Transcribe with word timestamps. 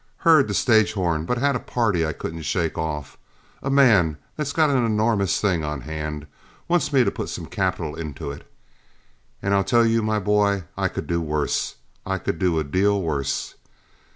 Heard 0.25 0.47
the 0.47 0.55
stage 0.55 0.93
horn, 0.93 1.25
but 1.25 1.37
had 1.37 1.55
a 1.55 1.59
party 1.59 2.07
I 2.07 2.11
couldn't 2.11 2.41
shake 2.41 2.75
off 2.75 3.19
man 3.61 4.17
that's 4.35 4.51
got 4.51 4.71
an 4.71 4.83
enormous 4.83 5.39
thing 5.39 5.63
on 5.63 5.81
hand 5.81 6.25
wants 6.67 6.91
me 6.91 7.03
to 7.03 7.11
put 7.11 7.29
some 7.29 7.45
capital 7.45 7.93
into 7.93 8.31
it 8.31 8.51
and 9.43 9.53
I 9.53 9.61
tell 9.61 9.85
you, 9.85 10.01
my 10.01 10.17
boy, 10.17 10.63
I 10.75 10.87
could 10.87 11.05
do 11.05 11.21
worse, 11.21 11.75
I 12.03 12.17
could 12.17 12.39
do 12.39 12.57
a 12.57 12.63
deal 12.63 12.99
worse. 12.99 13.53